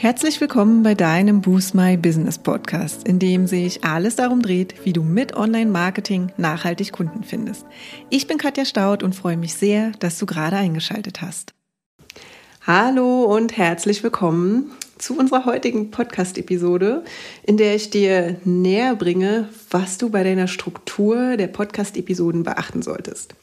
Herzlich 0.00 0.40
willkommen 0.40 0.84
bei 0.84 0.94
deinem 0.94 1.40
Boost 1.40 1.74
My 1.74 1.96
Business 1.96 2.38
Podcast, 2.38 3.08
in 3.08 3.18
dem 3.18 3.48
sich 3.48 3.82
alles 3.82 4.14
darum 4.14 4.42
dreht, 4.42 4.76
wie 4.84 4.92
du 4.92 5.02
mit 5.02 5.34
Online-Marketing 5.34 6.30
nachhaltig 6.36 6.92
Kunden 6.92 7.24
findest. 7.24 7.66
Ich 8.08 8.28
bin 8.28 8.38
Katja 8.38 8.64
Staud 8.64 9.02
und 9.02 9.16
freue 9.16 9.36
mich 9.36 9.54
sehr, 9.54 9.90
dass 9.98 10.16
du 10.16 10.24
gerade 10.24 10.54
eingeschaltet 10.54 11.20
hast. 11.20 11.52
Hallo 12.64 13.24
und 13.24 13.56
herzlich 13.56 14.04
willkommen 14.04 14.70
zu 14.98 15.18
unserer 15.18 15.46
heutigen 15.46 15.90
Podcast-Episode, 15.90 17.02
in 17.42 17.56
der 17.56 17.74
ich 17.74 17.90
dir 17.90 18.36
näher 18.44 18.94
bringe, 18.94 19.48
was 19.68 19.98
du 19.98 20.10
bei 20.10 20.22
deiner 20.22 20.46
Struktur 20.46 21.36
der 21.36 21.48
Podcast-Episoden 21.48 22.44
beachten 22.44 22.82
solltest. 22.82 23.34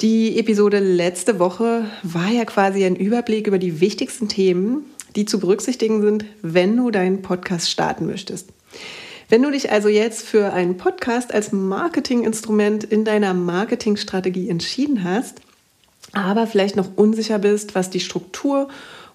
Die 0.00 0.38
Episode 0.38 0.78
letzte 0.78 1.38
Woche 1.38 1.84
war 2.02 2.30
ja 2.30 2.46
quasi 2.46 2.86
ein 2.86 2.96
Überblick 2.96 3.46
über 3.46 3.58
die 3.58 3.82
wichtigsten 3.82 4.28
Themen, 4.28 4.86
die 5.16 5.24
zu 5.24 5.40
berücksichtigen 5.40 6.02
sind, 6.02 6.24
wenn 6.42 6.76
du 6.76 6.90
deinen 6.90 7.22
Podcast 7.22 7.70
starten 7.70 8.06
möchtest. 8.06 8.50
Wenn 9.28 9.42
du 9.42 9.50
dich 9.50 9.72
also 9.72 9.88
jetzt 9.88 10.22
für 10.22 10.52
einen 10.52 10.76
Podcast 10.76 11.34
als 11.34 11.50
Marketinginstrument 11.50 12.84
in 12.84 13.04
deiner 13.04 13.34
Marketingstrategie 13.34 14.48
entschieden 14.48 15.02
hast, 15.02 15.40
aber 16.12 16.46
vielleicht 16.46 16.76
noch 16.76 16.96
unsicher 16.96 17.38
bist, 17.38 17.74
was 17.74 17.90
die 17.90 18.00
Struktur 18.00 18.68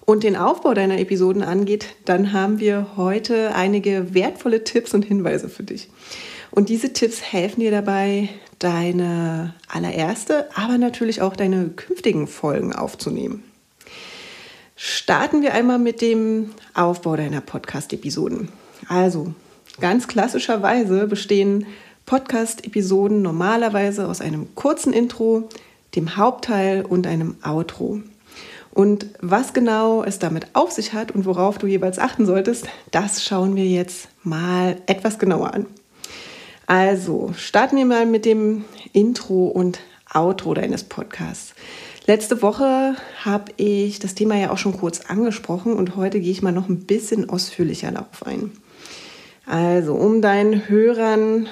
und 0.04 0.24
den 0.24 0.36
Aufbau 0.36 0.74
deiner 0.74 0.98
Episoden 0.98 1.42
angeht, 1.42 1.86
dann 2.04 2.32
haben 2.32 2.60
wir 2.60 2.88
heute 2.96 3.54
einige 3.54 4.14
wertvolle 4.14 4.64
Tipps 4.64 4.92
und 4.92 5.04
Hinweise 5.04 5.48
für 5.48 5.62
dich. 5.62 5.88
Und 6.50 6.68
diese 6.68 6.92
Tipps 6.92 7.22
helfen 7.22 7.60
dir 7.60 7.70
dabei, 7.70 8.28
deine 8.58 9.54
allererste, 9.68 10.48
aber 10.54 10.76
natürlich 10.76 11.22
auch 11.22 11.34
deine 11.34 11.70
künftigen 11.70 12.26
Folgen 12.26 12.74
aufzunehmen. 12.74 13.42
Starten 14.84 15.42
wir 15.42 15.54
einmal 15.54 15.78
mit 15.78 16.00
dem 16.00 16.50
Aufbau 16.74 17.14
deiner 17.14 17.40
Podcast-Episoden. 17.40 18.48
Also, 18.88 19.32
ganz 19.80 20.08
klassischerweise 20.08 21.06
bestehen 21.06 21.68
Podcast-Episoden 22.04 23.22
normalerweise 23.22 24.08
aus 24.08 24.20
einem 24.20 24.52
kurzen 24.56 24.92
Intro, 24.92 25.48
dem 25.94 26.16
Hauptteil 26.16 26.84
und 26.84 27.06
einem 27.06 27.36
Outro. 27.44 28.00
Und 28.72 29.06
was 29.20 29.52
genau 29.52 30.02
es 30.02 30.18
damit 30.18 30.48
auf 30.54 30.72
sich 30.72 30.92
hat 30.94 31.12
und 31.12 31.26
worauf 31.26 31.58
du 31.58 31.68
jeweils 31.68 32.00
achten 32.00 32.26
solltest, 32.26 32.66
das 32.90 33.24
schauen 33.24 33.54
wir 33.54 33.66
jetzt 33.66 34.08
mal 34.24 34.78
etwas 34.86 35.20
genauer 35.20 35.54
an. 35.54 35.66
Also, 36.66 37.32
starten 37.36 37.76
wir 37.76 37.86
mal 37.86 38.04
mit 38.04 38.24
dem 38.24 38.64
Intro 38.92 39.46
und 39.46 39.78
Outro 40.12 40.54
deines 40.54 40.82
Podcasts. 40.82 41.54
Letzte 42.06 42.42
Woche 42.42 42.96
habe 43.24 43.52
ich 43.58 44.00
das 44.00 44.14
Thema 44.14 44.36
ja 44.36 44.50
auch 44.50 44.58
schon 44.58 44.76
kurz 44.76 45.02
angesprochen 45.02 45.74
und 45.74 45.94
heute 45.94 46.18
gehe 46.20 46.32
ich 46.32 46.42
mal 46.42 46.50
noch 46.50 46.68
ein 46.68 46.80
bisschen 46.80 47.30
ausführlicher 47.30 47.92
darauf 47.92 48.26
ein. 48.26 48.50
Also, 49.46 49.94
um 49.94 50.20
deinen 50.20 50.68
Hörern 50.68 51.48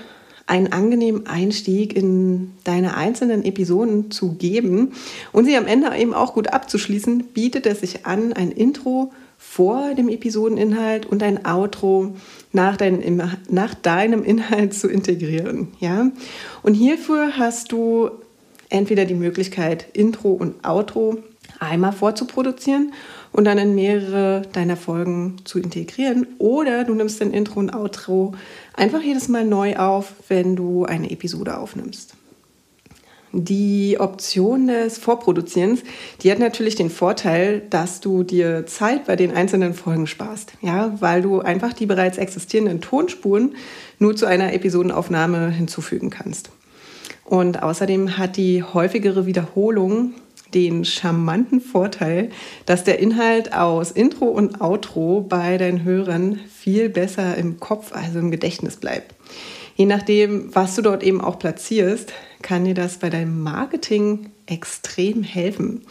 einen 0.47 0.73
angenehmen 0.73 1.29
Einstieg 1.29 1.95
in 1.95 2.53
deine 2.65 2.97
einzelnen 2.97 3.45
Episoden 3.45 4.11
zu 4.11 4.33
geben 4.33 4.93
und 5.31 5.45
sie 5.45 5.57
am 5.57 5.69
Ende 5.69 5.97
eben 5.97 6.15
auch 6.15 6.35
gut 6.35 6.49
abzuschließen, 6.49 7.29
bietet 7.33 7.67
es 7.67 7.81
sich 7.81 8.05
an, 8.05 8.33
ein 8.33 8.51
Intro 8.51 9.13
vor 9.39 9.95
dem 9.95 10.09
Episodeninhalt 10.09 11.07
und 11.07 11.23
ein 11.23 11.47
Outro 11.47 12.17
nach, 12.53 12.77
dein, 12.77 13.23
nach 13.49 13.75
deinem 13.75 14.25
Inhalt 14.25 14.75
zu 14.75 14.89
integrieren. 14.89 15.69
Ja? 15.79 16.11
Und 16.65 16.75
hierfür 16.75 17.37
hast 17.39 17.71
du 17.71 18.11
entweder 18.71 19.05
die 19.05 19.15
Möglichkeit, 19.15 19.87
Intro 19.93 20.31
und 20.31 20.67
Outro 20.67 21.19
einmal 21.59 21.93
vorzuproduzieren 21.93 22.93
und 23.33 23.45
dann 23.45 23.59
in 23.59 23.75
mehrere 23.75 24.43
deiner 24.53 24.77
Folgen 24.77 25.37
zu 25.45 25.59
integrieren. 25.59 26.27
Oder 26.39 26.85
du 26.85 26.95
nimmst 26.95 27.21
dein 27.21 27.33
Intro 27.33 27.61
und 27.61 27.75
Outro 27.75 28.35
einfach 28.75 29.03
jedes 29.03 29.29
Mal 29.29 29.45
neu 29.45 29.77
auf, 29.77 30.15
wenn 30.29 30.57
du 30.57 30.85
eine 30.85 31.11
Episode 31.11 31.59
aufnimmst. 31.59 32.15
Die 33.33 33.97
Option 34.01 34.67
des 34.67 34.99
Vorproduzierens, 34.99 35.85
die 36.23 36.33
hat 36.33 36.41
natürlich 36.41 36.75
den 36.75 36.91
Vorteil, 36.91 37.63
dass 37.71 38.01
du 38.01 38.25
dir 38.25 38.67
Zeit 38.67 39.07
bei 39.07 39.15
den 39.15 39.33
einzelnen 39.33 39.73
Folgen 39.73 40.09
sparst, 40.09 40.55
ja, 40.63 40.97
weil 41.01 41.23
du 41.23 41.39
einfach 41.39 41.73
die 41.73 41.87
bereits 41.87 42.19
existierenden 42.19 42.81
Tonspuren 42.81 43.55
nur 44.01 44.17
zu 44.17 44.27
einer 44.27 44.53
Episodenaufnahme 44.53 45.49
hinzufügen 45.51 46.11
kannst. 46.11 46.51
Und 47.31 47.63
außerdem 47.63 48.19
hat 48.19 48.37
die 48.37 48.65
häufigere 48.65 49.25
Wiederholung 49.25 50.15
den 50.53 50.85
charmanten 50.85 51.61
Vorteil, 51.61 52.31
dass 52.67 52.83
der 52.83 52.99
Inhalt 52.99 53.55
aus 53.55 53.93
Intro 53.93 54.25
und 54.25 54.61
Outro 54.61 55.21
bei 55.21 55.57
deinen 55.57 55.85
Hörern 55.85 56.41
viel 56.53 56.89
besser 56.89 57.37
im 57.37 57.61
Kopf, 57.61 57.93
also 57.93 58.19
im 58.19 58.33
Gedächtnis 58.33 58.79
bleibt. 58.79 59.15
Je 59.77 59.87
nachdem, 59.87 60.53
was 60.57 60.75
du 60.75 60.83
dort 60.83 61.05
eben 61.05 61.21
auch 61.21 61.39
platzierst, 61.39 62.13
kann 62.43 62.65
dir 62.65 62.75
das 62.75 62.99
bei 62.99 63.11
deinem 63.11 63.41
Marketing 63.45 64.31
extrem 64.47 65.23
helfen. 65.23 65.83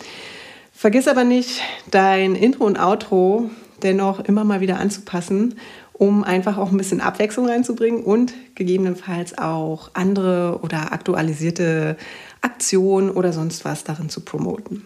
Vergiss 0.73 1.07
aber 1.07 1.23
nicht, 1.23 1.61
dein 1.89 2.35
Intro 2.35 2.66
und 2.66 2.77
Outro 2.77 3.50
dennoch 3.81 4.19
immer 4.19 4.44
mal 4.44 4.59
wieder 4.59 4.77
anzupassen 4.77 5.56
um 6.00 6.24
einfach 6.24 6.58
auch 6.58 6.72
ein 6.72 6.78
bisschen 6.78 7.02
Abwechslung 7.02 7.48
reinzubringen 7.48 8.04
und 8.04 8.34
gegebenenfalls 8.56 9.38
auch 9.38 9.92
andere 9.94 10.62
oder 10.64 10.94
aktualisierte 10.94 11.98
Aktionen 12.42 13.12
oder 13.12 13.34
sonst 13.34 13.66
was 13.66 13.84
darin 13.84 14.10
zu 14.10 14.22
promoten. 14.22 14.86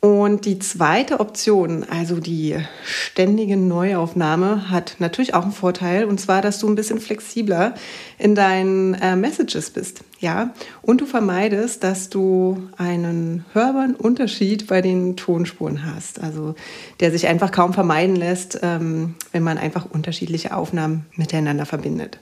Und 0.00 0.46
die 0.46 0.58
zweite 0.58 1.20
Option, 1.20 1.84
also 1.84 2.20
die 2.20 2.56
ständige 2.82 3.58
Neuaufnahme, 3.58 4.70
hat 4.70 4.96
natürlich 4.98 5.34
auch 5.34 5.42
einen 5.42 5.52
Vorteil, 5.52 6.06
und 6.06 6.18
zwar, 6.18 6.40
dass 6.40 6.58
du 6.58 6.68
ein 6.70 6.74
bisschen 6.74 7.00
flexibler 7.00 7.74
in 8.16 8.34
deinen 8.34 8.94
äh, 8.94 9.14
Messages 9.14 9.68
bist, 9.68 10.00
ja, 10.18 10.54
und 10.80 11.02
du 11.02 11.06
vermeidest, 11.06 11.84
dass 11.84 12.08
du 12.08 12.66
einen 12.78 13.44
hörbaren 13.52 13.94
Unterschied 13.94 14.68
bei 14.68 14.80
den 14.80 15.16
Tonspuren 15.16 15.84
hast, 15.84 16.18
also 16.22 16.54
der 17.00 17.10
sich 17.10 17.26
einfach 17.26 17.52
kaum 17.52 17.74
vermeiden 17.74 18.16
lässt, 18.16 18.58
ähm, 18.62 19.16
wenn 19.32 19.42
man 19.42 19.58
einfach 19.58 19.84
unterschiedliche 19.84 20.56
Aufnahmen 20.56 21.04
miteinander 21.16 21.66
verbindet. 21.66 22.20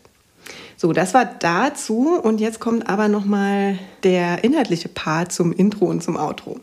So, 0.77 0.93
das 0.93 1.15
war 1.15 1.27
dazu 1.27 2.19
und 2.21 2.41
jetzt 2.41 2.59
kommt 2.59 2.89
aber 2.89 3.07
noch 3.07 3.25
mal 3.25 3.79
der 4.03 4.43
inhaltliche 4.43 4.89
Part 4.89 5.31
zum 5.31 5.53
Intro 5.53 5.85
und 5.85 6.03
zum 6.03 6.17
Outro. 6.17 6.59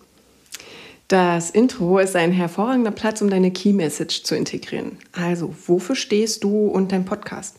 Das 1.07 1.51
Intro 1.51 1.99
ist 1.99 2.15
ein 2.15 2.31
hervorragender 2.31 2.89
Platz, 2.89 3.21
um 3.21 3.29
deine 3.29 3.51
Key 3.51 3.73
Message 3.73 4.23
zu 4.23 4.35
integrieren. 4.35 4.97
Also, 5.11 5.53
wofür 5.67 5.95
stehst 5.95 6.43
du 6.43 6.65
und 6.65 6.91
dein 6.91 7.05
Podcast? 7.05 7.57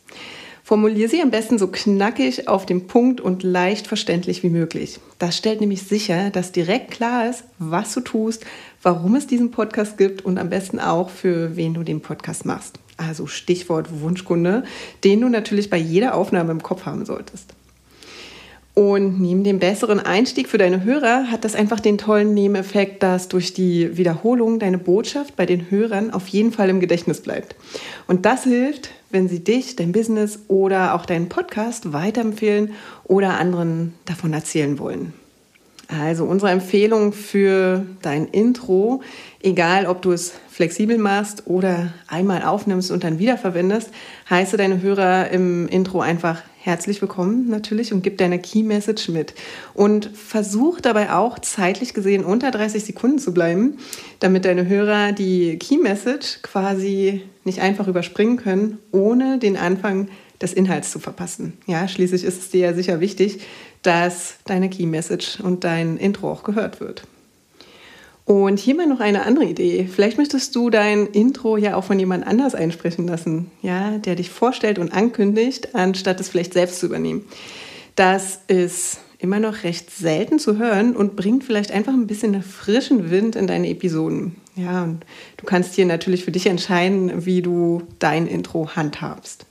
Formulier 0.65 1.09
sie 1.09 1.23
am 1.23 1.31
besten 1.31 1.57
so 1.57 1.69
knackig 1.69 2.49
auf 2.49 2.67
den 2.67 2.89
Punkt 2.89 3.21
und 3.21 3.45
leicht 3.45 3.87
verständlich 3.87 4.43
wie 4.43 4.49
möglich. 4.49 4.99
Das 5.21 5.37
stellt 5.37 5.61
nämlich 5.61 5.85
sicher, 5.85 6.31
dass 6.31 6.51
direkt 6.51 6.91
klar 6.91 7.31
ist, 7.31 7.45
was 7.61 7.95
du 7.95 8.01
tust, 8.01 8.45
warum 8.83 9.15
es 9.15 9.29
diesen 9.29 9.53
Podcast 9.53 9.97
gibt 9.97 10.25
und 10.25 10.39
am 10.39 10.51
besten 10.51 10.81
auch, 10.81 11.09
für 11.09 11.55
wen 11.55 11.73
du 11.73 11.85
den 11.85 12.01
Podcast 12.01 12.47
machst. 12.47 12.81
Also 12.97 13.29
Stichwort 13.29 14.01
Wunschkunde, 14.01 14.65
den 15.05 15.21
du 15.21 15.29
natürlich 15.29 15.71
bei 15.71 15.77
jeder 15.77 16.17
Aufnahme 16.17 16.51
im 16.51 16.65
Kopf 16.65 16.85
haben 16.85 17.05
solltest. 17.05 17.55
Und 18.79 19.23
neben 19.23 19.43
dem 19.43 19.59
besseren 19.59 20.01
Einstieg 20.01 20.49
für 20.49 20.59
deine 20.59 20.85
Hörer 20.85 21.31
hat 21.31 21.47
das 21.47 21.55
einfach 21.55 21.81
den 21.81 21.97
tollen 21.97 22.35
Nebeneffekt, 22.35 23.03
dass 23.03 23.29
durch 23.29 23.55
die 23.55 23.97
Wiederholung 23.97 24.59
deine 24.59 24.77
Botschaft 24.77 25.35
bei 25.35 25.47
den 25.47 25.71
Hörern 25.71 26.11
auf 26.11 26.29
jeden 26.29 26.53
Fall 26.53 26.69
im 26.69 26.79
Gedächtnis 26.79 27.23
bleibt. 27.23 27.57
Und 28.07 28.27
das 28.27 28.45
hilft, 28.45 28.91
wenn 29.09 29.31
sie 29.31 29.43
dich, 29.43 29.77
dein 29.77 29.93
Business 29.93 30.41
oder 30.49 30.95
auch 30.95 31.07
deinen 31.07 31.31
Podcast 31.31 31.95
weiterempfehlen 31.95 32.75
oder 33.05 33.39
anderen 33.39 33.95
davon 34.05 34.35
erzählen 34.35 34.79
wollen. 34.79 35.15
Also 35.89 36.25
unsere 36.25 36.51
Empfehlung 36.51 37.13
für 37.13 37.87
dein 38.03 38.27
Intro, 38.27 39.03
egal 39.41 39.87
ob 39.87 40.03
du 40.03 40.11
es 40.11 40.33
flexibel 40.49 40.99
machst 40.99 41.47
oder 41.47 41.93
einmal 42.09 42.43
aufnimmst 42.43 42.91
und 42.91 43.05
dann 43.05 43.21
wiederverwendest, 43.21 43.91
heiße 44.29 44.57
deine 44.57 44.83
Hörer 44.83 45.31
im 45.31 45.69
Intro 45.69 46.01
einfach 46.01 46.43
herzlich 46.59 47.01
willkommen 47.01 47.49
natürlich 47.49 47.93
und 47.93 48.03
gib 48.03 48.19
deine 48.19 48.41
Key 48.41 48.65
Message 48.65 49.09
mit. 49.09 49.35
Und 49.75 50.11
versuch 50.13 50.81
dabei 50.81 51.13
auch 51.13 51.39
zeitlich 51.39 51.95
gesehen 51.95 52.25
unter 52.25 52.51
30 52.51 52.85
Sekunden 52.85 53.21
zu 53.21 53.33
bleiben, 53.33 53.79
damit 54.19 54.45
deine 54.45 54.67
Hörer 54.67 55.13
die 55.13 55.57
Key 55.59 55.79
Message 55.79 56.43
quasi 56.43 57.23
nicht 57.45 57.61
einfach 57.61 57.87
überspringen 57.87 58.39
können, 58.39 58.79
ohne 58.91 59.39
den 59.39 59.57
Anfang 59.57 60.09
des 60.41 60.53
Inhalts 60.53 60.91
zu 60.91 60.99
verpassen. 60.99 61.55
Ja, 61.67 61.87
schließlich 61.87 62.25
ist 62.25 62.41
es 62.41 62.51
dir 62.51 62.61
ja 62.61 62.75
sicher 62.75 63.01
wichtig, 63.01 63.41
dass 63.87 64.37
deine 64.45 64.69
Key 64.69 64.87
Message 64.87 65.41
und 65.41 65.65
dein 65.65 65.97
Intro 65.97 66.31
auch 66.31 66.43
gehört 66.43 66.81
wird. 66.81 67.05
Und 68.25 68.59
hier 68.59 68.75
mal 68.75 68.89
noch 68.89 68.99
eine 68.99 69.25
andere 69.25 69.45
Idee. 69.45 69.89
Vielleicht 69.91 70.19
möchtest 70.19 70.57
du 70.57 70.69
dein 70.69 71.07
Intro 71.07 71.57
ja 71.57 71.77
auch 71.77 71.85
von 71.85 71.97
jemand 71.97 72.27
anders 72.27 72.57
einsprechen 72.57 73.07
lassen, 73.07 73.53
ja, 73.63 73.99
der 73.99 74.17
dich 74.17 74.31
vorstellt 74.31 74.81
und 74.81 74.93
ankündigt, 74.93 75.77
anstatt 75.77 76.19
es 76.19 76.29
vielleicht 76.29 76.53
selbst 76.53 76.81
zu 76.81 76.87
übernehmen. 76.87 77.25
Das 77.95 78.41
ist 78.49 78.99
immer 79.19 79.39
noch 79.39 79.63
recht 79.63 79.91
selten 79.91 80.41
zu 80.41 80.59
hören 80.59 80.97
und 80.97 81.15
bringt 81.15 81.45
vielleicht 81.45 81.71
einfach 81.71 81.93
ein 81.93 82.09
bisschen 82.09 82.43
frischen 82.43 83.11
Wind 83.11 83.37
in 83.37 83.47
deine 83.47 83.69
Episoden. 83.69 84.35
Ja, 84.57 84.83
und 84.83 85.07
du 85.37 85.47
kannst 85.47 85.75
hier 85.75 85.87
natürlich 85.87 86.25
für 86.25 86.33
dich 86.33 86.47
entscheiden, 86.47 87.25
wie 87.25 87.43
du 87.43 87.83
dein 88.01 88.27
Intro 88.27 88.71
handhabst. 88.75 89.47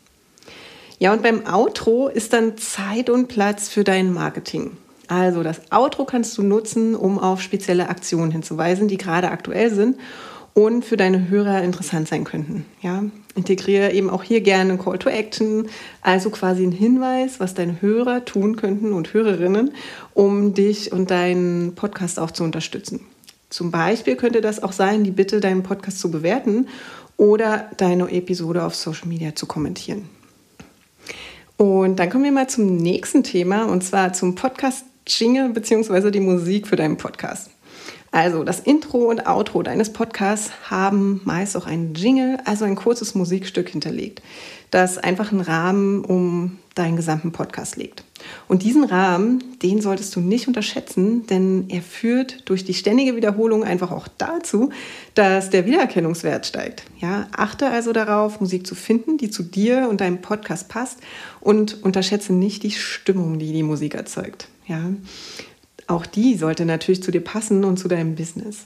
Ja, 1.05 1.13
und 1.13 1.21
beim 1.21 1.45
Outro 1.45 2.07
ist 2.07 2.33
dann 2.33 2.57
Zeit 2.57 3.11
und 3.11 3.27
Platz 3.27 3.69
für 3.69 3.83
dein 3.83 4.11
Marketing. 4.11 4.71
Also 5.07 5.43
das 5.43 5.71
Outro 5.71 6.03
kannst 6.03 6.35
du 6.35 6.41
nutzen, 6.41 6.95
um 6.95 7.19
auf 7.19 7.43
spezielle 7.43 7.89
Aktionen 7.89 8.31
hinzuweisen, 8.31 8.87
die 8.87 8.97
gerade 8.97 9.29
aktuell 9.29 9.71
sind 9.71 9.99
und 10.55 10.83
für 10.83 10.97
deine 10.97 11.29
Hörer 11.29 11.61
interessant 11.61 12.07
sein 12.07 12.23
könnten. 12.23 12.65
Ja? 12.81 13.03
Integriere 13.35 13.91
eben 13.91 14.09
auch 14.09 14.23
hier 14.23 14.41
gerne 14.41 14.71
einen 14.71 14.81
Call 14.81 14.97
to 14.97 15.09
Action, 15.09 15.67
also 16.01 16.31
quasi 16.31 16.63
einen 16.63 16.71
Hinweis, 16.71 17.39
was 17.39 17.53
deine 17.53 17.83
Hörer 17.83 18.25
tun 18.25 18.55
könnten 18.55 18.91
und 18.91 19.13
Hörerinnen, 19.13 19.75
um 20.15 20.55
dich 20.55 20.91
und 20.91 21.11
deinen 21.11 21.75
Podcast 21.75 22.19
auch 22.19 22.31
zu 22.31 22.43
unterstützen. 22.43 23.01
Zum 23.51 23.69
Beispiel 23.69 24.15
könnte 24.15 24.41
das 24.41 24.63
auch 24.63 24.71
sein, 24.71 25.03
die 25.03 25.11
Bitte, 25.11 25.39
deinen 25.39 25.61
Podcast 25.61 25.99
zu 25.99 26.09
bewerten 26.09 26.67
oder 27.15 27.69
deine 27.77 28.09
Episode 28.09 28.63
auf 28.63 28.73
Social 28.73 29.07
Media 29.07 29.35
zu 29.35 29.45
kommentieren. 29.45 30.09
Und 31.57 31.97
dann 31.97 32.09
kommen 32.09 32.25
wir 32.25 32.31
mal 32.31 32.49
zum 32.49 32.75
nächsten 32.77 33.23
Thema 33.23 33.65
und 33.65 33.83
zwar 33.83 34.13
zum 34.13 34.35
Podcast 34.35 34.85
Jingle 35.07 35.49
bzw. 35.49 36.11
die 36.11 36.19
Musik 36.19 36.67
für 36.67 36.75
deinen 36.75 36.97
Podcast. 36.97 37.49
Also 38.15 38.45
das 38.45 38.61
Intro 38.61 39.09
und 39.09 39.27
Outro 39.27 39.61
deines 39.61 39.91
Podcasts 39.91 40.49
haben 40.69 41.19
meist 41.25 41.57
auch 41.57 41.65
einen 41.65 41.95
Jingle, 41.95 42.37
also 42.45 42.63
ein 42.63 42.75
kurzes 42.75 43.13
Musikstück 43.13 43.67
hinterlegt, 43.67 44.21
das 44.71 44.97
einfach 44.97 45.33
einen 45.33 45.41
Rahmen 45.41 46.05
um 46.05 46.57
deinen 46.75 46.95
gesamten 46.95 47.33
Podcast 47.33 47.75
legt. 47.75 48.05
Und 48.47 48.63
diesen 48.63 48.85
Rahmen, 48.85 49.43
den 49.61 49.81
solltest 49.81 50.15
du 50.15 50.21
nicht 50.21 50.47
unterschätzen, 50.47 51.27
denn 51.27 51.65
er 51.67 51.81
führt 51.81 52.47
durch 52.49 52.63
die 52.63 52.73
ständige 52.73 53.17
Wiederholung 53.17 53.65
einfach 53.65 53.91
auch 53.91 54.07
dazu, 54.17 54.69
dass 55.13 55.49
der 55.49 55.65
Wiedererkennungswert 55.65 56.45
steigt. 56.45 56.83
Ja, 57.01 57.27
achte 57.35 57.69
also 57.69 57.91
darauf, 57.91 58.39
Musik 58.39 58.65
zu 58.65 58.75
finden, 58.75 59.17
die 59.17 59.29
zu 59.29 59.43
dir 59.43 59.89
und 59.89 59.99
deinem 59.99 60.21
Podcast 60.21 60.69
passt 60.69 60.99
und 61.41 61.83
unterschätze 61.83 62.31
nicht 62.31 62.63
die 62.63 62.71
Stimmung, 62.71 63.39
die 63.39 63.51
die 63.51 63.63
Musik 63.63 63.93
erzeugt. 63.93 64.47
Ja, 64.67 64.79
auch 65.87 66.05
die 66.05 66.35
sollte 66.35 66.65
natürlich 66.65 67.03
zu 67.03 67.11
dir 67.11 67.21
passen 67.21 67.63
und 67.63 67.77
zu 67.77 67.87
deinem 67.87 68.15
Business. 68.15 68.65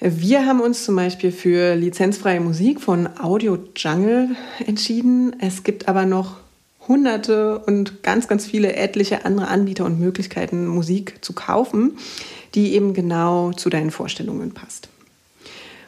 Wir 0.00 0.46
haben 0.46 0.60
uns 0.60 0.84
zum 0.84 0.96
Beispiel 0.96 1.30
für 1.30 1.76
lizenzfreie 1.76 2.40
Musik 2.40 2.80
von 2.80 3.08
Audio 3.20 3.56
Jungle 3.76 4.30
entschieden. 4.66 5.36
Es 5.40 5.62
gibt 5.62 5.86
aber 5.88 6.06
noch 6.06 6.38
hunderte 6.88 7.60
und 7.60 8.02
ganz, 8.02 8.26
ganz 8.26 8.44
viele 8.44 8.74
etliche 8.74 9.24
andere 9.24 9.46
Anbieter 9.46 9.84
und 9.84 10.00
Möglichkeiten, 10.00 10.66
Musik 10.66 11.18
zu 11.20 11.34
kaufen, 11.34 11.98
die 12.56 12.74
eben 12.74 12.94
genau 12.94 13.52
zu 13.52 13.70
deinen 13.70 13.92
Vorstellungen 13.92 14.52
passt. 14.52 14.88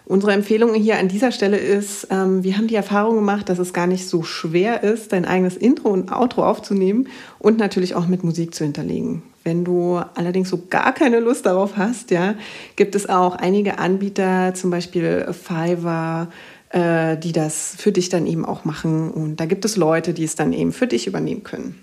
Unsere 0.06 0.32
Empfehlung 0.32 0.74
hier 0.74 0.98
an 0.98 1.08
dieser 1.08 1.32
Stelle 1.32 1.56
ist, 1.56 2.08
ähm, 2.10 2.44
wir 2.44 2.56
haben 2.56 2.68
die 2.68 2.74
Erfahrung 2.74 3.16
gemacht, 3.16 3.48
dass 3.48 3.58
es 3.58 3.72
gar 3.72 3.86
nicht 3.86 4.06
so 4.06 4.22
schwer 4.22 4.82
ist, 4.82 5.12
dein 5.12 5.24
eigenes 5.24 5.56
Intro 5.56 5.88
und 5.88 6.12
Outro 6.12 6.44
aufzunehmen 6.44 7.08
und 7.38 7.58
natürlich 7.58 7.94
auch 7.94 8.06
mit 8.06 8.22
Musik 8.22 8.54
zu 8.54 8.64
hinterlegen. 8.64 9.22
Wenn 9.44 9.64
du 9.64 10.00
allerdings 10.14 10.48
so 10.48 10.62
gar 10.70 10.94
keine 10.94 11.20
Lust 11.20 11.44
darauf 11.44 11.76
hast, 11.76 12.10
ja, 12.10 12.34
gibt 12.76 12.94
es 12.94 13.08
auch 13.08 13.36
einige 13.36 13.78
Anbieter, 13.78 14.54
zum 14.54 14.70
Beispiel 14.70 15.32
Fiverr, 15.32 16.28
äh, 16.70 17.18
die 17.18 17.32
das 17.32 17.76
für 17.76 17.92
dich 17.92 18.08
dann 18.08 18.26
eben 18.26 18.44
auch 18.46 18.64
machen. 18.64 19.10
Und 19.10 19.36
da 19.36 19.46
gibt 19.46 19.66
es 19.66 19.76
Leute, 19.76 20.14
die 20.14 20.24
es 20.24 20.34
dann 20.34 20.52
eben 20.52 20.72
für 20.72 20.86
dich 20.86 21.06
übernehmen 21.06 21.44
können. 21.44 21.78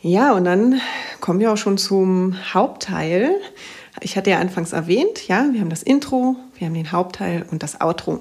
Ja, 0.00 0.32
und 0.32 0.44
dann 0.44 0.80
kommen 1.20 1.38
wir 1.38 1.52
auch 1.52 1.56
schon 1.56 1.78
zum 1.78 2.36
Hauptteil. 2.52 3.36
Ich 4.00 4.16
hatte 4.16 4.30
ja 4.30 4.40
anfangs 4.40 4.72
erwähnt, 4.72 5.28
ja, 5.28 5.48
wir 5.52 5.60
haben 5.60 5.70
das 5.70 5.84
Intro, 5.84 6.34
wir 6.56 6.66
haben 6.66 6.74
den 6.74 6.90
Hauptteil 6.90 7.46
und 7.50 7.62
das 7.62 7.80
Outro. 7.80 8.20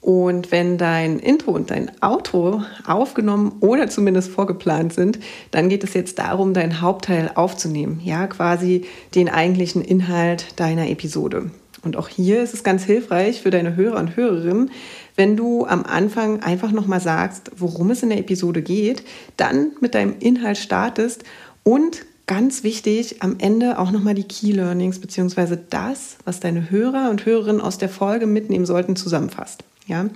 Und 0.00 0.50
wenn 0.50 0.78
dein 0.78 1.18
Intro 1.18 1.50
und 1.50 1.70
dein 1.70 1.90
Outro 2.00 2.62
aufgenommen 2.86 3.56
oder 3.60 3.88
zumindest 3.88 4.30
vorgeplant 4.30 4.94
sind, 4.94 5.18
dann 5.50 5.68
geht 5.68 5.84
es 5.84 5.92
jetzt 5.92 6.18
darum, 6.18 6.54
deinen 6.54 6.80
Hauptteil 6.80 7.30
aufzunehmen. 7.34 8.00
Ja, 8.02 8.26
quasi 8.26 8.86
den 9.14 9.28
eigentlichen 9.28 9.82
Inhalt 9.82 10.58
deiner 10.58 10.88
Episode. 10.88 11.50
Und 11.82 11.96
auch 11.96 12.08
hier 12.08 12.42
ist 12.42 12.54
es 12.54 12.62
ganz 12.62 12.84
hilfreich 12.84 13.40
für 13.40 13.50
deine 13.50 13.76
Hörer 13.76 13.98
und 13.98 14.16
Hörerinnen, 14.16 14.70
wenn 15.16 15.36
du 15.36 15.66
am 15.66 15.84
Anfang 15.84 16.42
einfach 16.42 16.72
nochmal 16.72 17.00
sagst, 17.00 17.50
worum 17.56 17.90
es 17.90 18.02
in 18.02 18.10
der 18.10 18.18
Episode 18.18 18.62
geht, 18.62 19.02
dann 19.36 19.72
mit 19.80 19.94
deinem 19.94 20.14
Inhalt 20.18 20.58
startest 20.58 21.24
und 21.62 22.06
ganz 22.26 22.62
wichtig, 22.62 23.22
am 23.22 23.36
Ende 23.38 23.78
auch 23.78 23.90
nochmal 23.90 24.14
die 24.14 24.24
Key 24.24 24.52
Learnings 24.52 24.98
bzw. 25.00 25.58
das, 25.68 26.16
was 26.24 26.40
deine 26.40 26.70
Hörer 26.70 27.10
und 27.10 27.26
Hörerinnen 27.26 27.60
aus 27.60 27.76
der 27.76 27.88
Folge 27.88 28.26
mitnehmen 28.26 28.66
sollten, 28.66 28.94
zusammenfasst. 28.94 29.64
Ja? 29.90 30.06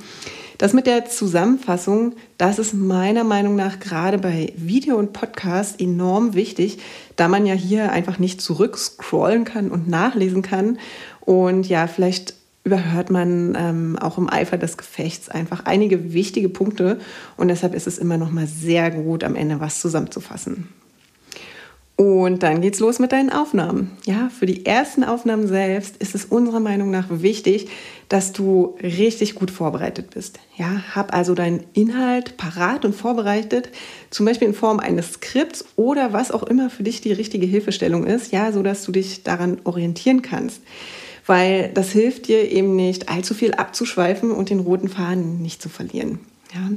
Das 0.57 0.73
mit 0.73 0.87
der 0.87 1.05
Zusammenfassung, 1.07 2.15
das 2.39 2.59
ist 2.59 2.75
meiner 2.75 3.25
Meinung 3.25 3.57
nach 3.57 3.81
gerade 3.81 4.19
bei 4.19 4.53
Video 4.57 4.97
und 4.97 5.13
Podcast 5.13 5.81
enorm 5.81 6.35
wichtig, 6.35 6.79
da 7.17 7.29
man 7.29 7.45
ja 7.45 7.55
hier 7.55 7.91
einfach 7.93 8.19
nicht 8.19 8.41
zurückscrollen 8.41 9.45
kann 9.45 9.71
und 9.71 9.89
nachlesen 9.89 10.43
kann. 10.43 10.79
Und 11.21 11.69
ja, 11.69 11.87
vielleicht 11.89 12.35
überhört 12.63 13.11
man 13.11 13.57
ähm, 13.59 13.99
auch 13.99 14.17
im 14.17 14.31
Eifer 14.31 14.57
des 14.57 14.77
Gefechts 14.77 15.29
einfach 15.29 15.67
einige 15.67 16.15
wichtige 16.15 16.49
Punkte. 16.49 16.99
Und 17.37 17.49
deshalb 17.49 17.75
ist 17.75 17.87
es 17.87 17.99
immer 17.99 18.17
noch 18.17 18.31
mal 18.31 18.47
sehr 18.47 18.91
gut, 18.91 19.25
am 19.25 19.37
Ende 19.37 19.61
was 19.61 19.81
zusammenzufassen. 19.81 20.69
Und 21.97 22.43
dann 22.43 22.61
geht's 22.61 22.81
los 22.81 22.99
mit 22.99 23.13
deinen 23.13 23.31
Aufnahmen. 23.31 23.93
Ja, 24.05 24.29
für 24.29 24.47
die 24.47 24.67
ersten 24.67 25.05
Aufnahmen 25.05 25.47
selbst 25.47 25.97
ist 25.99 26.17
es 26.17 26.25
unserer 26.25 26.59
Meinung 26.59 26.91
nach 26.91 27.07
wichtig, 27.09 27.69
dass 28.09 28.33
du 28.33 28.77
richtig 28.83 29.37
gut 29.37 29.53
vorbereitet 29.53 30.11
bist. 30.11 30.41
Ja, 30.57 30.83
hab 30.93 31.15
also 31.15 31.37
deinen 31.37 31.63
Inhalt 31.73 32.37
parat 32.37 32.85
und 32.85 32.97
vorbereitet, 32.97 33.69
zum 34.11 34.27
Beispiel 34.27 34.49
in 34.49 34.55
Form 34.55 34.81
eines 34.81 35.13
Skripts 35.13 35.67
oder 35.77 36.13
was 36.13 36.33
auch 36.33 36.43
immer 36.43 36.69
für 36.69 36.83
dich 36.83 37.01
die 37.01 37.13
richtige 37.13 37.47
Hilfestellung 37.47 38.05
ist, 38.05 38.33
ja, 38.33 38.51
so 38.51 38.65
dass 38.65 38.83
du 38.85 38.91
dich 38.91 39.23
daran 39.23 39.61
orientieren 39.63 40.21
kannst. 40.21 40.63
Weil 41.27 41.71
das 41.75 41.93
hilft 41.93 42.27
dir 42.27 42.51
eben 42.51 42.75
nicht, 42.75 43.09
allzu 43.09 43.35
viel 43.35 43.55
abzuschweifen 43.55 44.33
und 44.33 44.51
den 44.51 44.61
roten 44.61 44.89
Faden 44.89 45.41
nicht 45.41 45.63
zu 45.63 45.69
verlieren. 45.69 46.19
Ja. 46.55 46.71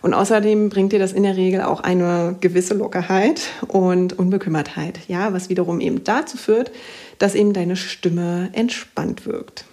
Und 0.00 0.14
außerdem 0.14 0.70
bringt 0.70 0.92
dir 0.92 0.98
das 0.98 1.12
in 1.12 1.22
der 1.22 1.36
Regel 1.36 1.60
auch 1.60 1.80
eine 1.80 2.36
gewisse 2.40 2.72
Lockerheit 2.72 3.42
und 3.66 4.18
Unbekümmertheit, 4.18 5.00
ja, 5.06 5.34
was 5.34 5.50
wiederum 5.50 5.80
eben 5.80 6.02
dazu 6.02 6.38
führt, 6.38 6.70
dass 7.18 7.34
eben 7.34 7.52
deine 7.52 7.76
Stimme 7.76 8.48
entspannt 8.52 9.26
wirkt. 9.26 9.66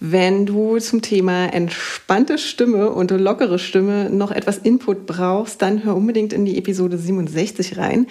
Wenn 0.00 0.44
du 0.44 0.78
zum 0.80 1.02
Thema 1.02 1.46
entspannte 1.46 2.36
Stimme 2.36 2.90
und 2.90 3.10
lockere 3.12 3.58
Stimme 3.58 4.10
noch 4.10 4.32
etwas 4.32 4.58
Input 4.58 5.06
brauchst, 5.06 5.62
dann 5.62 5.84
hör 5.84 5.96
unbedingt 5.96 6.32
in 6.32 6.44
die 6.44 6.58
Episode 6.58 6.98
67 6.98 7.78
rein, 7.78 8.08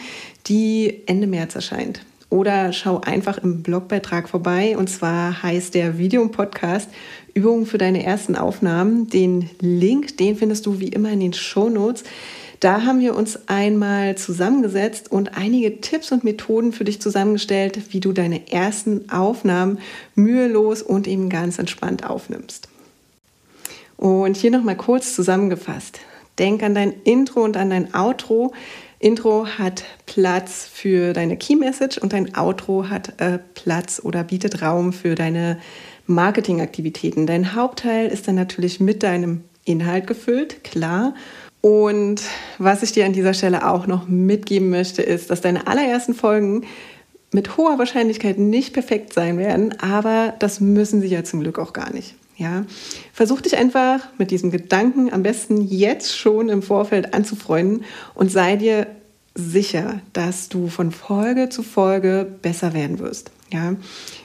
die 0.47 1.03
Ende 1.05 1.27
März 1.27 1.55
erscheint. 1.55 2.01
Oder 2.33 2.73
schau 2.73 2.99
einfach 2.99 3.37
im 3.37 3.61
Blogbeitrag 3.61 4.27
vorbei. 4.27 4.75
Und 4.75 4.89
zwar 4.89 5.43
heißt 5.43 5.75
der 5.75 5.99
Video-Podcast 5.99 6.89
Übungen 7.35 7.67
für 7.67 7.77
deine 7.77 8.03
ersten 8.03 8.35
Aufnahmen. 8.35 9.07
Den 9.07 9.51
Link, 9.59 10.17
den 10.17 10.35
findest 10.35 10.65
du 10.65 10.79
wie 10.79 10.87
immer 10.87 11.11
in 11.11 11.19
den 11.19 11.33
Show 11.33 11.69
Notes. 11.69 12.03
Da 12.59 12.85
haben 12.85 13.01
wir 13.01 13.15
uns 13.15 13.47
einmal 13.47 14.17
zusammengesetzt 14.17 15.11
und 15.11 15.37
einige 15.37 15.79
Tipps 15.79 16.11
und 16.11 16.23
Methoden 16.23 16.73
für 16.73 16.85
dich 16.85 16.99
zusammengestellt, 16.99 17.93
wie 17.93 17.99
du 17.99 18.13
deine 18.13 18.51
ersten 18.51 19.11
Aufnahmen 19.11 19.77
mühelos 20.15 20.81
und 20.81 21.07
eben 21.07 21.29
ganz 21.29 21.59
entspannt 21.59 22.09
aufnimmst. 22.09 22.67
Und 23.95 24.37
hier 24.37 24.49
nochmal 24.49 24.77
kurz 24.77 25.13
zusammengefasst. 25.13 25.99
Denk 26.39 26.63
an 26.63 26.73
dein 26.73 26.93
Intro 27.03 27.43
und 27.43 27.57
an 27.57 27.69
dein 27.69 27.93
Outro. 27.93 28.53
Intro 29.03 29.45
hat 29.45 29.83
Platz 30.05 30.65
für 30.71 31.11
deine 31.11 31.35
Key 31.35 31.57
Message 31.57 31.97
und 31.97 32.13
dein 32.13 32.35
Outro 32.35 32.89
hat 32.89 33.19
äh, 33.19 33.37
Platz 33.53 33.99
oder 34.01 34.23
bietet 34.23 34.61
Raum 34.61 34.93
für 34.93 35.15
deine 35.15 35.59
Marketingaktivitäten. 36.07 37.27
Dein 37.27 37.53
Hauptteil 37.53 38.07
ist 38.07 38.29
dann 38.29 38.35
natürlich 38.35 38.79
mit 38.79 39.03
deinem 39.03 39.43
Inhalt 39.65 40.07
gefüllt, 40.07 40.63
klar. 40.63 41.15
Und 41.59 42.21
was 42.59 42.81
ich 42.81 42.93
dir 42.93 43.05
an 43.05 43.11
dieser 43.11 43.33
Stelle 43.33 43.67
auch 43.67 43.87
noch 43.87 44.07
mitgeben 44.07 44.69
möchte, 44.69 45.01
ist, 45.01 45.29
dass 45.29 45.41
deine 45.41 45.67
allerersten 45.67 46.13
Folgen 46.13 46.65
mit 47.33 47.57
hoher 47.57 47.79
Wahrscheinlichkeit 47.79 48.37
nicht 48.39 48.73
perfekt 48.73 49.11
sein 49.11 49.37
werden, 49.37 49.77
aber 49.81 50.33
das 50.39 50.61
müssen 50.61 51.01
sie 51.01 51.07
ja 51.07 51.25
zum 51.25 51.41
Glück 51.41 51.59
auch 51.59 51.73
gar 51.73 51.91
nicht. 51.91 52.15
Ja, 52.35 52.65
versuch 53.13 53.41
dich 53.41 53.57
einfach 53.57 53.99
mit 54.17 54.31
diesem 54.31 54.49
Gedanken 54.49 55.13
am 55.13 55.21
besten 55.21 55.61
jetzt 55.61 56.17
schon 56.17 56.49
im 56.49 56.63
Vorfeld 56.63 57.13
anzufreunden 57.13 57.85
und 58.15 58.31
sei 58.31 58.55
dir 58.55 58.87
sicher, 59.35 59.99
dass 60.13 60.49
du 60.49 60.67
von 60.67 60.91
Folge 60.91 61.49
zu 61.49 61.63
Folge 61.63 62.27
besser 62.41 62.73
werden 62.73 62.99
wirst. 62.99 63.31
Ja, 63.51 63.75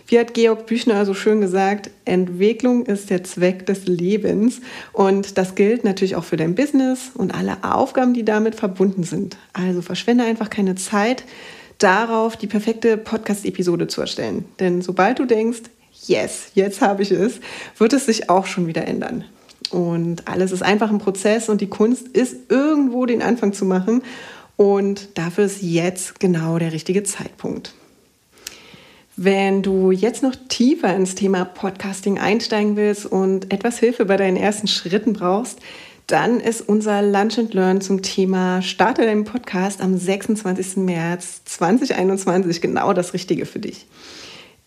wie 0.06 0.18
hat 0.18 0.32
Georg 0.32 0.66
Büchner 0.66 1.04
so 1.04 1.12
schön 1.12 1.42
gesagt, 1.42 1.90
Entwicklung 2.06 2.86
ist 2.86 3.10
der 3.10 3.24
Zweck 3.24 3.66
des 3.66 3.86
Lebens 3.86 4.62
und 4.94 5.36
das 5.36 5.54
gilt 5.54 5.84
natürlich 5.84 6.16
auch 6.16 6.24
für 6.24 6.38
dein 6.38 6.54
Business 6.54 7.10
und 7.14 7.34
alle 7.34 7.58
Aufgaben, 7.62 8.14
die 8.14 8.24
damit 8.24 8.54
verbunden 8.54 9.02
sind. 9.02 9.36
Also 9.52 9.82
verschwende 9.82 10.24
einfach 10.24 10.48
keine 10.48 10.76
Zeit 10.76 11.24
darauf, 11.76 12.36
die 12.36 12.46
perfekte 12.46 12.96
Podcast-Episode 12.96 13.86
zu 13.86 14.00
erstellen. 14.00 14.46
Denn 14.60 14.80
sobald 14.80 15.18
du 15.18 15.26
denkst, 15.26 15.62
yes, 16.06 16.50
jetzt 16.54 16.80
habe 16.80 17.02
ich 17.02 17.10
es, 17.10 17.40
wird 17.76 17.92
es 17.92 18.06
sich 18.06 18.30
auch 18.30 18.46
schon 18.46 18.66
wieder 18.66 18.86
ändern. 18.86 19.24
Und 19.70 20.26
alles 20.28 20.52
ist 20.52 20.62
einfach 20.62 20.90
ein 20.90 20.98
Prozess 20.98 21.48
und 21.48 21.60
die 21.60 21.68
Kunst 21.68 22.08
ist 22.08 22.50
irgendwo 22.50 23.06
den 23.06 23.22
Anfang 23.22 23.52
zu 23.52 23.64
machen. 23.64 24.02
Und 24.56 25.18
dafür 25.18 25.44
ist 25.44 25.62
jetzt 25.62 26.20
genau 26.20 26.58
der 26.58 26.72
richtige 26.72 27.02
Zeitpunkt. 27.02 27.74
Wenn 29.16 29.62
du 29.62 29.90
jetzt 29.90 30.22
noch 30.22 30.34
tiefer 30.48 30.94
ins 30.94 31.16
Thema 31.16 31.44
Podcasting 31.44 32.18
einsteigen 32.18 32.76
willst 32.76 33.04
und 33.04 33.52
etwas 33.52 33.78
Hilfe 33.78 34.04
bei 34.04 34.16
deinen 34.16 34.36
ersten 34.36 34.68
Schritten 34.68 35.12
brauchst, 35.12 35.58
dann 36.06 36.40
ist 36.40 36.62
unser 36.62 37.02
Lunch 37.02 37.38
and 37.38 37.52
Learn 37.52 37.80
zum 37.80 38.02
Thema 38.02 38.62
Starte 38.62 39.02
deinen 39.02 39.24
Podcast 39.24 39.82
am 39.82 39.98
26. 39.98 40.78
März 40.78 41.42
2021 41.44 42.60
genau 42.60 42.92
das 42.92 43.12
Richtige 43.12 43.44
für 43.44 43.58
dich. 43.58 43.86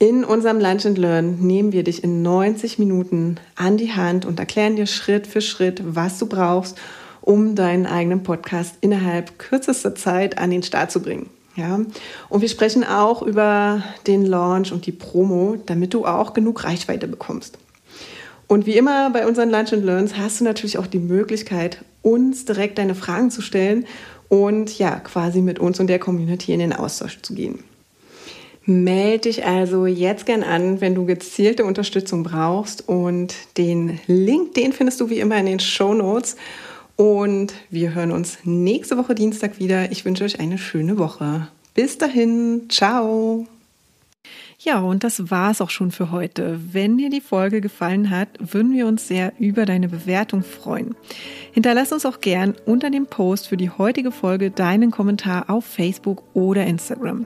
In 0.01 0.23
unserem 0.23 0.59
Lunch 0.59 0.87
and 0.87 0.97
Learn 0.97 1.41
nehmen 1.41 1.73
wir 1.73 1.83
dich 1.83 2.03
in 2.03 2.23
90 2.23 2.79
Minuten 2.79 3.35
an 3.55 3.77
die 3.77 3.91
Hand 3.91 4.25
und 4.25 4.39
erklären 4.39 4.75
dir 4.75 4.87
Schritt 4.87 5.27
für 5.27 5.41
Schritt, 5.41 5.83
was 5.85 6.17
du 6.17 6.25
brauchst, 6.25 6.75
um 7.21 7.53
deinen 7.53 7.85
eigenen 7.85 8.23
Podcast 8.23 8.77
innerhalb 8.81 9.37
kürzester 9.37 9.93
Zeit 9.93 10.39
an 10.39 10.49
den 10.49 10.63
Start 10.63 10.89
zu 10.89 11.03
bringen. 11.03 11.29
Ja, 11.55 11.81
und 12.29 12.41
wir 12.41 12.49
sprechen 12.49 12.83
auch 12.83 13.21
über 13.21 13.83
den 14.07 14.25
Launch 14.25 14.71
und 14.71 14.87
die 14.87 14.91
Promo, 14.91 15.57
damit 15.67 15.93
du 15.93 16.07
auch 16.07 16.33
genug 16.33 16.63
Reichweite 16.63 17.07
bekommst. 17.07 17.59
Und 18.47 18.65
wie 18.65 18.77
immer 18.77 19.11
bei 19.11 19.27
unseren 19.27 19.51
Lunch 19.51 19.71
and 19.71 19.85
Learns 19.85 20.17
hast 20.17 20.39
du 20.39 20.45
natürlich 20.45 20.79
auch 20.79 20.87
die 20.87 20.97
Möglichkeit, 20.97 21.85
uns 22.01 22.45
direkt 22.45 22.79
deine 22.79 22.95
Fragen 22.95 23.29
zu 23.29 23.43
stellen 23.43 23.85
und 24.29 24.79
ja, 24.79 24.95
quasi 24.95 25.43
mit 25.43 25.59
uns 25.59 25.79
und 25.79 25.85
der 25.85 25.99
Community 25.99 26.53
in 26.53 26.59
den 26.59 26.73
Austausch 26.73 27.21
zu 27.21 27.35
gehen. 27.35 27.63
Melde 28.65 29.29
dich 29.29 29.45
also 29.45 29.87
jetzt 29.87 30.27
gern 30.27 30.43
an, 30.43 30.81
wenn 30.81 30.93
du 30.93 31.05
gezielte 31.05 31.65
Unterstützung 31.65 32.23
brauchst 32.23 32.87
und 32.87 33.33
den 33.57 33.99
Link, 34.05 34.53
den 34.53 34.71
findest 34.71 35.01
du 35.01 35.09
wie 35.09 35.19
immer 35.19 35.37
in 35.37 35.47
den 35.47 35.59
Show 35.59 35.93
Notes. 35.93 36.35
Und 36.95 37.53
wir 37.71 37.95
hören 37.95 38.11
uns 38.11 38.37
nächste 38.43 38.97
Woche 38.97 39.15
Dienstag 39.15 39.59
wieder. 39.59 39.91
Ich 39.91 40.05
wünsche 40.05 40.23
euch 40.23 40.39
eine 40.39 40.59
schöne 40.59 40.99
Woche. 40.99 41.47
Bis 41.73 41.97
dahin, 41.97 42.67
ciao. 42.69 43.47
Ja, 44.59 44.79
und 44.81 45.03
das 45.03 45.31
war 45.31 45.49
es 45.49 45.59
auch 45.59 45.71
schon 45.71 45.89
für 45.89 46.11
heute. 46.11 46.59
Wenn 46.71 46.99
dir 46.99 47.09
die 47.09 47.21
Folge 47.21 47.61
gefallen 47.61 48.11
hat, 48.11 48.27
würden 48.39 48.73
wir 48.73 48.85
uns 48.85 49.07
sehr 49.07 49.33
über 49.39 49.65
deine 49.65 49.89
Bewertung 49.89 50.43
freuen. 50.43 50.95
Hinterlass 51.51 51.91
uns 51.91 52.05
auch 52.05 52.21
gern 52.21 52.53
unter 52.67 52.91
dem 52.91 53.07
Post 53.07 53.47
für 53.47 53.57
die 53.57 53.71
heutige 53.71 54.11
Folge 54.11 54.51
deinen 54.51 54.91
Kommentar 54.91 55.49
auf 55.49 55.65
Facebook 55.65 56.21
oder 56.35 56.67
Instagram. 56.67 57.25